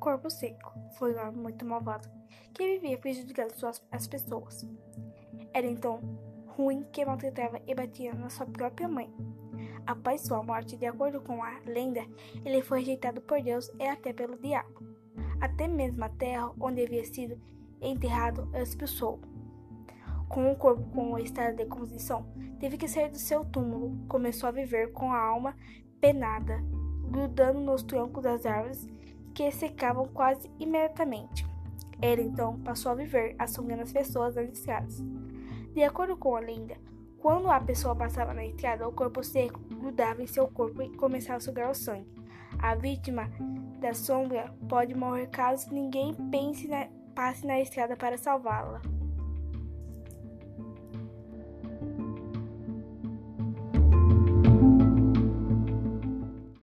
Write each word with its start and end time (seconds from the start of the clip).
corpo 0.00 0.30
seco. 0.30 0.72
Foi 0.98 1.14
um 1.14 1.20
homem 1.20 1.42
muito 1.42 1.64
malvado, 1.64 2.08
que 2.54 2.66
vivia 2.66 2.98
prejudicando 2.98 3.52
suas, 3.52 3.80
as 3.92 4.08
pessoas. 4.08 4.66
Era 5.52 5.66
então 5.66 6.00
ruim 6.46 6.84
que 6.90 7.04
maltratava 7.04 7.60
e 7.66 7.74
batia 7.74 8.14
na 8.14 8.30
sua 8.30 8.46
própria 8.46 8.88
mãe. 8.88 9.12
Após 9.86 10.22
sua 10.22 10.42
morte, 10.42 10.76
de 10.76 10.86
acordo 10.86 11.20
com 11.20 11.42
a 11.42 11.60
lenda, 11.66 12.04
ele 12.44 12.62
foi 12.62 12.80
rejeitado 12.80 13.20
por 13.20 13.40
Deus 13.42 13.70
e 13.78 13.86
até 13.86 14.12
pelo 14.12 14.38
diabo. 14.38 14.80
Até 15.40 15.68
mesmo 15.68 16.04
a 16.04 16.08
terra 16.08 16.50
onde 16.58 16.82
havia 16.82 17.04
sido 17.04 17.40
enterrado 17.80 18.50
expulsou. 18.54 19.20
Com 20.28 20.50
o 20.52 20.56
corpo 20.56 20.82
com 20.92 21.12
o 21.12 21.18
estado 21.18 21.56
de 21.56 21.64
decomposição, 21.64 22.26
teve 22.60 22.76
que 22.76 22.86
sair 22.86 23.10
do 23.10 23.18
seu 23.18 23.44
túmulo. 23.44 24.06
Começou 24.06 24.48
a 24.48 24.52
viver 24.52 24.92
com 24.92 25.12
a 25.12 25.18
alma 25.18 25.56
penada, 26.00 26.62
grudando 27.10 27.58
nos 27.58 27.82
troncos 27.82 28.22
das 28.22 28.46
árvores 28.46 28.88
que 29.40 29.50
secavam 29.52 30.06
quase 30.06 30.50
imediatamente. 30.60 31.46
Ele 32.02 32.20
então 32.20 32.60
passou 32.60 32.92
a 32.92 32.94
viver 32.94 33.34
assombrando 33.38 33.80
as 33.80 33.90
pessoas 33.90 34.34
nas 34.34 34.50
estradas. 34.50 35.02
De 35.72 35.82
acordo 35.82 36.14
com 36.14 36.36
a 36.36 36.40
lenda, 36.40 36.76
quando 37.18 37.50
a 37.50 37.58
pessoa 37.58 37.96
passava 37.96 38.34
na 38.34 38.44
estrada, 38.44 38.86
o 38.86 38.92
corpo 38.92 39.24
seco 39.24 39.58
grudava 39.60 40.22
em 40.22 40.26
seu 40.26 40.46
corpo 40.46 40.82
e 40.82 40.94
começava 40.94 41.38
a 41.38 41.40
sugar 41.40 41.70
o 41.70 41.74
sangue. 41.74 42.06
A 42.58 42.74
vítima 42.74 43.30
da 43.78 43.94
sombra 43.94 44.54
pode 44.68 44.94
morrer 44.94 45.28
caso 45.28 45.72
ninguém 45.72 46.12
pense 46.30 46.68
na, 46.68 46.88
passe 47.14 47.46
na 47.46 47.58
estrada 47.60 47.96
para 47.96 48.18
salvá-la. 48.18 48.82